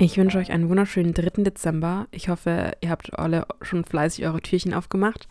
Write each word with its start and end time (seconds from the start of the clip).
Ich 0.00 0.16
wünsche 0.16 0.38
euch 0.38 0.52
einen 0.52 0.68
wunderschönen 0.68 1.12
3. 1.12 1.42
Dezember. 1.42 2.06
Ich 2.12 2.28
hoffe, 2.28 2.70
ihr 2.80 2.90
habt 2.90 3.18
alle 3.18 3.46
schon 3.62 3.84
fleißig 3.84 4.24
eure 4.24 4.40
Türchen 4.40 4.72
aufgemacht 4.72 5.28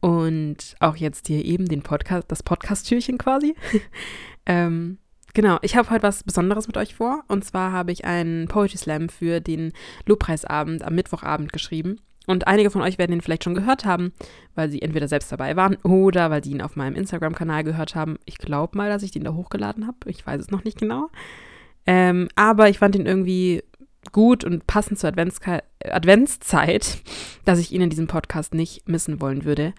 und 0.00 0.76
auch 0.80 0.96
jetzt 0.96 1.26
hier 1.26 1.44
eben 1.44 1.66
den 1.66 1.82
Podcast, 1.82 2.32
das 2.32 2.42
Podcast-Türchen 2.42 3.18
quasi. 3.18 3.54
ähm, 4.46 4.96
genau, 5.34 5.58
ich 5.60 5.76
habe 5.76 5.90
heute 5.90 6.04
was 6.04 6.24
Besonderes 6.24 6.66
mit 6.68 6.78
euch 6.78 6.94
vor. 6.94 7.22
Und 7.28 7.44
zwar 7.44 7.70
habe 7.70 7.92
ich 7.92 8.06
einen 8.06 8.48
Poetry 8.48 8.78
Slam 8.78 9.10
für 9.10 9.40
den 9.40 9.74
Lobpreisabend 10.06 10.82
am 10.84 10.94
Mittwochabend 10.94 11.52
geschrieben. 11.52 12.00
Und 12.26 12.46
einige 12.46 12.70
von 12.70 12.80
euch 12.80 12.96
werden 12.96 13.12
ihn 13.12 13.20
vielleicht 13.20 13.44
schon 13.44 13.54
gehört 13.54 13.84
haben, 13.84 14.14
weil 14.54 14.70
sie 14.70 14.80
entweder 14.80 15.08
selbst 15.08 15.30
dabei 15.30 15.54
waren 15.54 15.76
oder 15.82 16.30
weil 16.30 16.42
sie 16.42 16.52
ihn 16.52 16.62
auf 16.62 16.76
meinem 16.76 16.96
Instagram-Kanal 16.96 17.62
gehört 17.62 17.94
haben. 17.94 18.18
Ich 18.24 18.38
glaube 18.38 18.78
mal, 18.78 18.88
dass 18.88 19.02
ich 19.02 19.10
den 19.10 19.24
da 19.24 19.34
hochgeladen 19.34 19.86
habe. 19.86 19.98
Ich 20.06 20.26
weiß 20.26 20.40
es 20.40 20.50
noch 20.50 20.64
nicht 20.64 20.78
genau. 20.78 21.10
Ähm, 21.86 22.28
aber 22.36 22.70
ich 22.70 22.78
fand 22.78 22.96
ihn 22.96 23.06
irgendwie 23.06 23.62
gut 24.12 24.44
und 24.44 24.66
passend 24.66 24.98
zur 24.98 25.10
Adventszeit, 25.10 26.98
dass 27.44 27.58
ich 27.58 27.72
ihn 27.72 27.82
in 27.82 27.90
diesem 27.90 28.06
Podcast 28.06 28.54
nicht 28.54 28.88
missen 28.88 29.20
wollen 29.20 29.44
würde. 29.44 29.74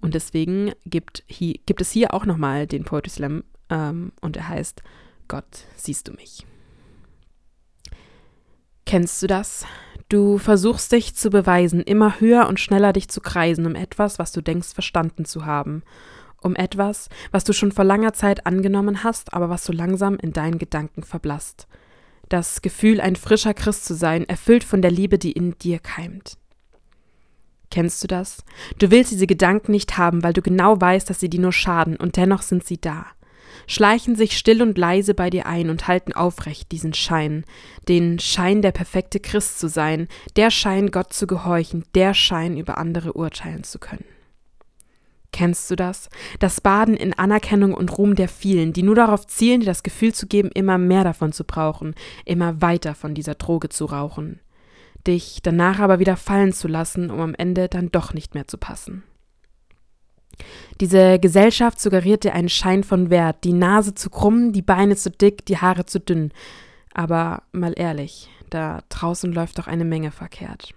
Und 0.00 0.14
deswegen 0.14 0.72
gibt, 0.86 1.24
hier, 1.26 1.54
gibt 1.66 1.80
es 1.80 1.90
hier 1.90 2.14
auch 2.14 2.24
nochmal 2.24 2.66
den 2.66 2.84
Poetry 2.84 3.10
Slam 3.10 3.44
ähm, 3.68 4.12
und 4.20 4.36
er 4.36 4.48
heißt 4.48 4.82
Gott, 5.28 5.66
siehst 5.76 6.08
du 6.08 6.12
mich. 6.12 6.46
Kennst 8.86 9.22
du 9.22 9.26
das? 9.26 9.66
Du 10.08 10.38
versuchst 10.38 10.90
dich 10.90 11.14
zu 11.14 11.30
beweisen, 11.30 11.80
immer 11.80 12.18
höher 12.18 12.48
und 12.48 12.58
schneller 12.58 12.92
dich 12.92 13.08
zu 13.08 13.20
kreisen, 13.20 13.66
um 13.66 13.76
etwas, 13.76 14.18
was 14.18 14.32
du 14.32 14.40
denkst 14.40 14.74
verstanden 14.74 15.24
zu 15.24 15.46
haben, 15.46 15.84
um 16.40 16.56
etwas, 16.56 17.08
was 17.30 17.44
du 17.44 17.52
schon 17.52 17.70
vor 17.70 17.84
langer 17.84 18.12
Zeit 18.12 18.46
angenommen 18.46 19.04
hast, 19.04 19.32
aber 19.34 19.50
was 19.50 19.64
so 19.64 19.72
langsam 19.72 20.16
in 20.16 20.32
deinen 20.32 20.58
Gedanken 20.58 21.04
verblasst 21.04 21.68
das 22.30 22.62
Gefühl, 22.62 23.00
ein 23.00 23.16
frischer 23.16 23.52
Christ 23.52 23.84
zu 23.84 23.94
sein, 23.94 24.26
erfüllt 24.28 24.64
von 24.64 24.80
der 24.80 24.90
Liebe, 24.90 25.18
die 25.18 25.32
in 25.32 25.58
dir 25.58 25.78
keimt. 25.78 26.38
Kennst 27.70 28.02
du 28.02 28.08
das? 28.08 28.42
Du 28.78 28.90
willst 28.90 29.12
diese 29.12 29.26
Gedanken 29.26 29.72
nicht 29.72 29.98
haben, 29.98 30.22
weil 30.22 30.32
du 30.32 30.42
genau 30.42 30.80
weißt, 30.80 31.08
dass 31.08 31.20
sie 31.20 31.28
dir 31.28 31.40
nur 31.40 31.52
schaden, 31.52 31.96
und 31.96 32.16
dennoch 32.16 32.42
sind 32.42 32.64
sie 32.64 32.80
da. 32.80 33.06
Schleichen 33.66 34.16
sich 34.16 34.36
still 34.36 34.62
und 34.62 34.78
leise 34.78 35.14
bei 35.14 35.30
dir 35.30 35.46
ein 35.46 35.70
und 35.70 35.86
halten 35.86 36.12
aufrecht 36.12 36.72
diesen 36.72 36.94
Schein, 36.94 37.44
den 37.88 38.18
Schein 38.18 38.62
der 38.62 38.72
perfekte 38.72 39.20
Christ 39.20 39.60
zu 39.60 39.68
sein, 39.68 40.08
der 40.36 40.50
Schein 40.50 40.90
Gott 40.90 41.12
zu 41.12 41.26
gehorchen, 41.26 41.84
der 41.94 42.14
Schein 42.14 42.56
über 42.56 42.78
andere 42.78 43.12
urteilen 43.12 43.62
zu 43.62 43.78
können. 43.78 44.04
Kennst 45.40 45.70
du 45.70 45.74
das? 45.74 46.10
Das 46.38 46.60
Baden 46.60 46.94
in 46.94 47.14
Anerkennung 47.14 47.72
und 47.72 47.96
Ruhm 47.96 48.14
der 48.14 48.28
vielen, 48.28 48.74
die 48.74 48.82
nur 48.82 48.94
darauf 48.94 49.26
zielen, 49.26 49.60
dir 49.60 49.66
das 49.66 49.82
Gefühl 49.82 50.12
zu 50.12 50.26
geben, 50.26 50.50
immer 50.52 50.76
mehr 50.76 51.02
davon 51.02 51.32
zu 51.32 51.44
brauchen, 51.44 51.94
immer 52.26 52.60
weiter 52.60 52.94
von 52.94 53.14
dieser 53.14 53.36
Droge 53.36 53.70
zu 53.70 53.86
rauchen. 53.86 54.40
Dich 55.06 55.38
danach 55.42 55.78
aber 55.78 55.98
wieder 55.98 56.18
fallen 56.18 56.52
zu 56.52 56.68
lassen, 56.68 57.10
um 57.10 57.20
am 57.20 57.34
Ende 57.34 57.70
dann 57.70 57.90
doch 57.90 58.12
nicht 58.12 58.34
mehr 58.34 58.48
zu 58.48 58.58
passen. 58.58 59.02
Diese 60.78 61.18
Gesellschaft 61.18 61.80
suggeriert 61.80 62.24
dir 62.24 62.34
einen 62.34 62.50
Schein 62.50 62.84
von 62.84 63.08
Wert, 63.08 63.42
die 63.44 63.54
Nase 63.54 63.94
zu 63.94 64.10
krumm, 64.10 64.52
die 64.52 64.60
Beine 64.60 64.94
zu 64.94 65.10
dick, 65.10 65.46
die 65.46 65.56
Haare 65.56 65.86
zu 65.86 66.00
dünn. 66.00 66.32
Aber 66.92 67.44
mal 67.52 67.72
ehrlich, 67.74 68.28
da 68.50 68.82
draußen 68.90 69.32
läuft 69.32 69.58
doch 69.58 69.68
eine 69.68 69.86
Menge 69.86 70.10
verkehrt. 70.10 70.74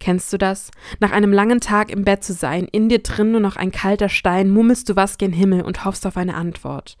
Kennst 0.00 0.32
du 0.32 0.38
das? 0.38 0.70
Nach 1.00 1.10
einem 1.10 1.32
langen 1.32 1.60
Tag 1.60 1.90
im 1.90 2.04
Bett 2.04 2.22
zu 2.22 2.32
sein, 2.32 2.68
in 2.70 2.88
dir 2.88 3.00
drin 3.00 3.32
nur 3.32 3.40
noch 3.40 3.56
ein 3.56 3.72
kalter 3.72 4.08
Stein, 4.08 4.50
mummelst 4.50 4.88
du 4.88 4.96
was 4.96 5.18
gen 5.18 5.32
Himmel 5.32 5.62
und 5.62 5.84
hoffst 5.84 6.06
auf 6.06 6.16
eine 6.16 6.34
Antwort. 6.34 6.96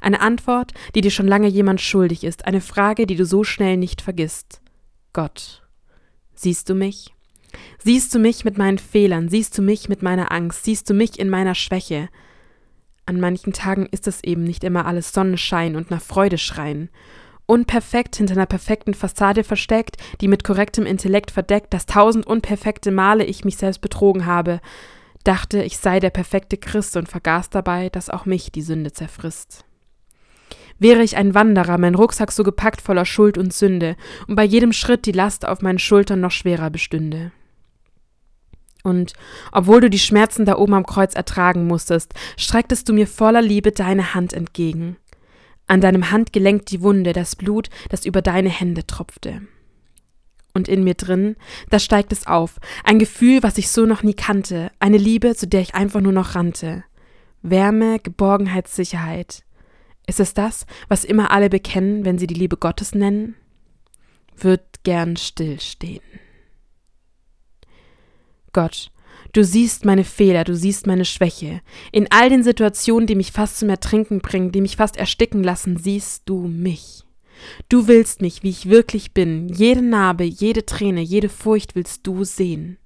Eine 0.00 0.20
Antwort, 0.20 0.72
die 0.94 1.00
dir 1.00 1.10
schon 1.10 1.26
lange 1.26 1.48
jemand 1.48 1.80
schuldig 1.80 2.24
ist, 2.24 2.44
eine 2.46 2.60
Frage, 2.60 3.06
die 3.06 3.16
du 3.16 3.24
so 3.24 3.42
schnell 3.42 3.78
nicht 3.78 4.02
vergisst. 4.02 4.60
Gott, 5.12 5.62
siehst 6.34 6.68
du 6.68 6.74
mich? 6.74 7.14
Siehst 7.78 8.14
du 8.14 8.18
mich 8.18 8.44
mit 8.44 8.58
meinen 8.58 8.78
Fehlern, 8.78 9.28
siehst 9.28 9.56
du 9.56 9.62
mich 9.62 9.88
mit 9.88 10.02
meiner 10.02 10.30
Angst, 10.32 10.64
siehst 10.64 10.88
du 10.88 10.94
mich 10.94 11.18
in 11.18 11.30
meiner 11.30 11.54
Schwäche? 11.54 12.08
An 13.06 13.18
manchen 13.18 13.52
Tagen 13.52 13.86
ist 13.86 14.06
es 14.06 14.22
eben 14.24 14.44
nicht 14.44 14.62
immer 14.62 14.86
alles 14.86 15.12
Sonnenschein 15.12 15.76
und 15.76 15.90
nach 15.90 16.00
Freude 16.00 16.38
schreien 16.38 16.88
unperfekt 17.46 18.16
hinter 18.16 18.34
einer 18.34 18.46
perfekten 18.46 18.94
Fassade 18.94 19.44
versteckt, 19.44 19.96
die 20.20 20.28
mit 20.28 20.44
korrektem 20.44 20.86
Intellekt 20.86 21.30
verdeckt, 21.30 21.74
dass 21.74 21.86
tausend 21.86 22.26
unperfekte 22.26 22.90
Male 22.90 23.24
ich 23.24 23.44
mich 23.44 23.56
selbst 23.56 23.80
betrogen 23.80 24.26
habe, 24.26 24.60
dachte, 25.24 25.62
ich 25.62 25.78
sei 25.78 26.00
der 26.00 26.10
perfekte 26.10 26.56
Christ 26.56 26.96
und 26.96 27.08
vergaß 27.08 27.50
dabei, 27.50 27.88
dass 27.88 28.10
auch 28.10 28.26
mich 28.26 28.52
die 28.52 28.62
Sünde 28.62 28.92
zerfrisst. 28.92 29.64
Wäre 30.78 31.02
ich 31.02 31.16
ein 31.16 31.34
Wanderer, 31.34 31.78
mein 31.78 31.94
Rucksack 31.94 32.32
so 32.32 32.42
gepackt 32.42 32.80
voller 32.80 33.04
Schuld 33.04 33.38
und 33.38 33.52
Sünde, 33.52 33.96
und 34.26 34.34
bei 34.34 34.44
jedem 34.44 34.72
Schritt 34.72 35.06
die 35.06 35.12
Last 35.12 35.46
auf 35.46 35.62
meinen 35.62 35.78
Schultern 35.78 36.20
noch 36.20 36.32
schwerer 36.32 36.70
bestünde. 36.70 37.30
Und 38.82 39.12
obwohl 39.52 39.80
du 39.80 39.90
die 39.90 39.98
Schmerzen 39.98 40.44
da 40.44 40.56
oben 40.56 40.74
am 40.74 40.86
Kreuz 40.86 41.14
ertragen 41.14 41.66
musstest, 41.66 42.14
strecktest 42.36 42.88
du 42.88 42.92
mir 42.92 43.06
voller 43.06 43.42
Liebe 43.42 43.70
deine 43.70 44.14
Hand 44.14 44.32
entgegen. 44.32 44.96
An 45.72 45.80
deinem 45.80 46.10
Handgelenk 46.10 46.66
die 46.66 46.82
Wunde, 46.82 47.14
das 47.14 47.34
Blut, 47.34 47.70
das 47.88 48.04
über 48.04 48.20
deine 48.20 48.50
Hände 48.50 48.86
tropfte. 48.86 49.40
Und 50.52 50.68
in 50.68 50.84
mir 50.84 50.92
drin, 50.92 51.34
da 51.70 51.78
steigt 51.78 52.12
es 52.12 52.26
auf, 52.26 52.60
ein 52.84 52.98
Gefühl, 52.98 53.42
was 53.42 53.56
ich 53.56 53.70
so 53.70 53.86
noch 53.86 54.02
nie 54.02 54.12
kannte, 54.12 54.70
eine 54.80 54.98
Liebe, 54.98 55.34
zu 55.34 55.46
der 55.46 55.62
ich 55.62 55.74
einfach 55.74 56.02
nur 56.02 56.12
noch 56.12 56.34
rannte. 56.34 56.84
Wärme, 57.40 58.00
Geborgenheit, 58.00 58.68
Sicherheit. 58.68 59.44
Ist 60.06 60.20
es 60.20 60.34
das, 60.34 60.66
was 60.88 61.04
immer 61.04 61.30
alle 61.30 61.48
bekennen, 61.48 62.04
wenn 62.04 62.18
sie 62.18 62.26
die 62.26 62.34
Liebe 62.34 62.58
Gottes 62.58 62.94
nennen? 62.94 63.34
Wird 64.36 64.84
gern 64.84 65.16
stillstehen. 65.16 66.04
Gott, 68.52 68.90
Du 69.32 69.44
siehst 69.44 69.86
meine 69.86 70.04
Fehler, 70.04 70.44
du 70.44 70.54
siehst 70.54 70.86
meine 70.86 71.06
Schwäche. 71.06 71.62
In 71.90 72.06
all 72.10 72.28
den 72.28 72.44
Situationen, 72.44 73.06
die 73.06 73.14
mich 73.14 73.32
fast 73.32 73.58
zum 73.58 73.70
Ertrinken 73.70 74.20
bringen, 74.20 74.52
die 74.52 74.60
mich 74.60 74.76
fast 74.76 74.98
ersticken 74.98 75.42
lassen, 75.42 75.78
siehst 75.78 76.24
du 76.26 76.48
mich. 76.48 77.04
Du 77.70 77.88
willst 77.88 78.20
mich, 78.20 78.42
wie 78.42 78.50
ich 78.50 78.68
wirklich 78.68 79.14
bin. 79.14 79.48
Jede 79.48 79.80
Narbe, 79.80 80.24
jede 80.24 80.66
Träne, 80.66 81.00
jede 81.00 81.30
Furcht 81.30 81.74
willst 81.74 82.06
du 82.06 82.24
sehen. 82.24 82.76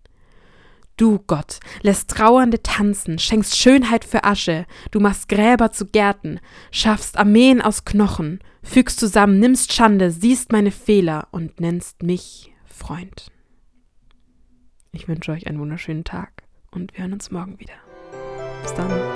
Du, 0.97 1.19
Gott, 1.27 1.59
lässt 1.83 2.11
Trauernde 2.11 2.63
tanzen, 2.63 3.19
schenkst 3.19 3.59
Schönheit 3.59 4.05
für 4.05 4.25
Asche, 4.25 4.67
du 4.93 5.01
machst 5.01 5.28
Gräber 5.28 5.71
zu 5.73 5.84
Gärten, 5.84 6.41
schaffst 6.71 7.19
Armeen 7.19 7.61
aus 7.61 7.84
Knochen, 7.84 8.39
fügst 8.63 9.01
zusammen, 9.01 9.39
nimmst 9.39 9.75
Schande, 9.75 10.11
siehst 10.11 10.53
meine 10.53 10.71
Fehler 10.71 11.28
und 11.33 11.61
nennst 11.61 12.03
mich 12.03 12.55
Freund. 12.65 13.31
Ich 14.97 15.09
wünsche 15.09 15.31
euch 15.33 15.47
einen 15.47 15.59
wunderschönen 15.59 16.05
Tag 16.05 16.43
und 16.71 16.95
wir 16.95 17.01
hören 17.03 17.12
uns 17.12 17.31
morgen 17.31 17.61
wieder. 17.61 17.75
Bis 18.62 18.73
dann. 18.73 19.16